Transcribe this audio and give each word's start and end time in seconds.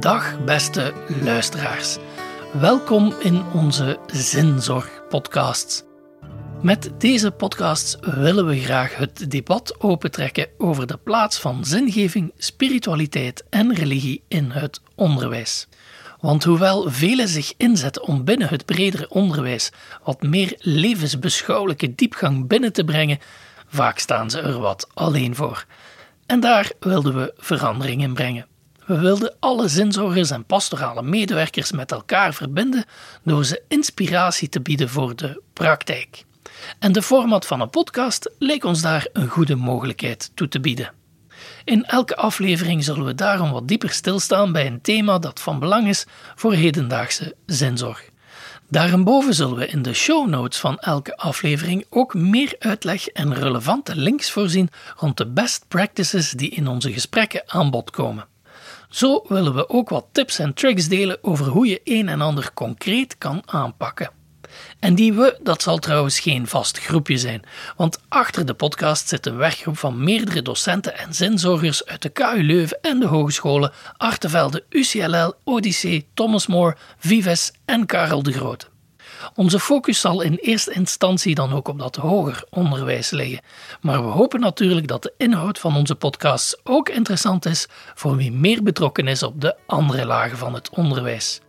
Dag 0.00 0.44
beste 0.44 0.92
luisteraars. 1.22 1.96
Welkom 2.52 3.14
in 3.20 3.42
onze 3.54 3.98
Zinzorg-podcasts. 4.06 5.82
Met 6.62 6.90
deze 6.98 7.30
podcasts 7.30 7.96
willen 8.00 8.46
we 8.46 8.58
graag 8.60 8.96
het 8.96 9.30
debat 9.30 9.80
opentrekken 9.80 10.46
over 10.58 10.86
de 10.86 10.96
plaats 10.96 11.38
van 11.38 11.64
zingeving, 11.64 12.32
spiritualiteit 12.36 13.44
en 13.50 13.74
religie 13.74 14.22
in 14.28 14.50
het 14.50 14.80
onderwijs. 14.94 15.68
Want 16.20 16.44
hoewel 16.44 16.90
velen 16.90 17.28
zich 17.28 17.54
inzetten 17.56 18.02
om 18.02 18.24
binnen 18.24 18.48
het 18.48 18.64
bredere 18.64 19.08
onderwijs 19.08 19.70
wat 20.04 20.22
meer 20.22 20.56
levensbeschouwelijke 20.58 21.94
diepgang 21.94 22.46
binnen 22.46 22.72
te 22.72 22.84
brengen, 22.84 23.18
vaak 23.68 23.98
staan 23.98 24.30
ze 24.30 24.40
er 24.40 24.58
wat 24.58 24.88
alleen 24.94 25.34
voor. 25.34 25.64
En 26.26 26.40
daar 26.40 26.72
wilden 26.80 27.14
we 27.14 27.32
verandering 27.36 28.02
in 28.02 28.14
brengen. 28.14 28.46
We 28.88 28.98
wilden 28.98 29.34
alle 29.40 29.68
zinzorgers 29.68 30.30
en 30.30 30.44
pastorale 30.44 31.02
medewerkers 31.02 31.72
met 31.72 31.92
elkaar 31.92 32.34
verbinden 32.34 32.84
door 33.22 33.44
ze 33.44 33.62
inspiratie 33.68 34.48
te 34.48 34.60
bieden 34.60 34.88
voor 34.88 35.16
de 35.16 35.42
praktijk. 35.52 36.24
En 36.78 36.92
de 36.92 37.02
format 37.02 37.46
van 37.46 37.60
een 37.60 37.70
podcast 37.70 38.30
leek 38.38 38.64
ons 38.64 38.82
daar 38.82 39.08
een 39.12 39.28
goede 39.28 39.54
mogelijkheid 39.54 40.30
toe 40.34 40.48
te 40.48 40.60
bieden. 40.60 40.92
In 41.64 41.84
elke 41.84 42.16
aflevering 42.16 42.84
zullen 42.84 43.04
we 43.04 43.14
daarom 43.14 43.50
wat 43.50 43.68
dieper 43.68 43.90
stilstaan 43.90 44.52
bij 44.52 44.66
een 44.66 44.80
thema 44.80 45.18
dat 45.18 45.40
van 45.40 45.58
belang 45.58 45.88
is 45.88 46.06
voor 46.34 46.52
hedendaagse 46.54 47.34
zinzorg. 47.46 48.10
Daarboven 48.68 49.34
zullen 49.34 49.56
we 49.56 49.66
in 49.66 49.82
de 49.82 49.94
show 49.94 50.28
notes 50.28 50.58
van 50.58 50.78
elke 50.78 51.16
aflevering 51.16 51.84
ook 51.90 52.14
meer 52.14 52.56
uitleg 52.58 53.08
en 53.08 53.34
relevante 53.34 53.96
links 53.96 54.30
voorzien 54.30 54.70
rond 54.96 55.16
de 55.16 55.26
best 55.26 55.64
practices 55.68 56.30
die 56.30 56.50
in 56.50 56.68
onze 56.68 56.92
gesprekken 56.92 57.42
aan 57.46 57.70
bod 57.70 57.90
komen. 57.90 58.36
Zo 58.88 59.24
willen 59.28 59.54
we 59.54 59.68
ook 59.68 59.88
wat 59.88 60.06
tips 60.12 60.38
en 60.38 60.54
tricks 60.54 60.88
delen 60.88 61.18
over 61.22 61.46
hoe 61.46 61.66
je 61.66 61.80
een 61.84 62.08
en 62.08 62.20
ander 62.20 62.52
concreet 62.54 63.18
kan 63.18 63.42
aanpakken. 63.44 64.10
En 64.78 64.94
die 64.94 65.12
we, 65.12 65.38
dat 65.42 65.62
zal 65.62 65.78
trouwens 65.78 66.20
geen 66.20 66.46
vast 66.46 66.78
groepje 66.78 67.18
zijn, 67.18 67.42
want 67.76 67.98
achter 68.08 68.46
de 68.46 68.54
podcast 68.54 69.08
zit 69.08 69.26
een 69.26 69.36
werkgroep 69.36 69.78
van 69.78 70.04
meerdere 70.04 70.42
docenten 70.42 70.98
en 70.98 71.14
zinzorgers 71.14 71.86
uit 71.86 72.02
de 72.02 72.08
KU 72.08 72.42
Leuven 72.42 72.78
en 72.82 73.00
de 73.00 73.06
hogescholen 73.06 73.72
Artevelde, 73.96 74.64
UCLL, 74.68 75.32
Odyssee, 75.44 76.08
Thomas 76.14 76.46
More, 76.46 76.76
Vives 76.98 77.52
en 77.64 77.86
Karel 77.86 78.22
de 78.22 78.32
Grote. 78.32 78.66
Onze 79.34 79.60
focus 79.60 80.00
zal 80.00 80.20
in 80.20 80.34
eerste 80.34 80.72
instantie 80.72 81.34
dan 81.34 81.52
ook 81.52 81.68
op 81.68 81.78
dat 81.78 81.96
hoger 81.96 82.44
onderwijs 82.50 83.10
liggen, 83.10 83.40
maar 83.80 84.04
we 84.04 84.10
hopen 84.10 84.40
natuurlijk 84.40 84.86
dat 84.86 85.02
de 85.02 85.12
inhoud 85.16 85.58
van 85.58 85.76
onze 85.76 85.94
podcasts 85.94 86.56
ook 86.64 86.88
interessant 86.88 87.46
is 87.46 87.66
voor 87.94 88.16
wie 88.16 88.32
meer 88.32 88.62
betrokken 88.62 89.08
is 89.08 89.22
op 89.22 89.40
de 89.40 89.56
andere 89.66 90.06
lagen 90.06 90.38
van 90.38 90.54
het 90.54 90.70
onderwijs. 90.70 91.40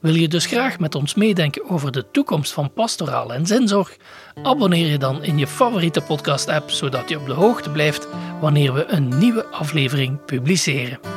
Wil 0.00 0.14
je 0.14 0.28
dus 0.28 0.46
graag 0.46 0.78
met 0.78 0.94
ons 0.94 1.14
meedenken 1.14 1.70
over 1.70 1.92
de 1.92 2.10
toekomst 2.10 2.52
van 2.52 2.72
pastoraal 2.72 3.34
en 3.34 3.46
zinzorg? 3.46 3.96
Abonneer 4.42 4.86
je 4.86 4.98
dan 4.98 5.22
in 5.22 5.38
je 5.38 5.46
favoriete 5.46 6.00
podcast-app 6.00 6.70
zodat 6.70 7.08
je 7.08 7.18
op 7.18 7.26
de 7.26 7.32
hoogte 7.32 7.70
blijft 7.70 8.08
wanneer 8.40 8.72
we 8.72 8.84
een 8.86 9.18
nieuwe 9.18 9.46
aflevering 9.46 10.24
publiceren. 10.24 11.15